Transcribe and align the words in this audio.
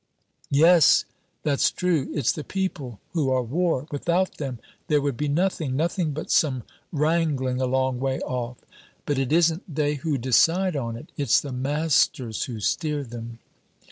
"Yes, 0.49 1.05
that's 1.43 1.69
true. 1.69 2.09
It's 2.11 2.31
the 2.31 2.43
people 2.43 2.99
who 3.13 3.29
are 3.29 3.43
war; 3.43 3.85
without 3.91 4.37
them, 4.39 4.57
there 4.87 4.99
would 4.99 5.15
be 5.15 5.27
nothing, 5.27 5.75
nothing 5.75 6.11
but 6.11 6.31
some 6.31 6.63
wrangling, 6.91 7.61
a 7.61 7.67
long 7.67 7.99
way 7.99 8.19
off. 8.21 8.57
But 9.05 9.19
it 9.19 9.31
isn't 9.31 9.71
they 9.75 9.93
who 10.01 10.17
decide 10.17 10.75
on 10.75 10.97
it; 10.97 11.11
it's 11.17 11.39
the 11.39 11.51
masters 11.53 12.45
who 12.45 12.59
steer 12.61 13.03
them." 13.03 13.37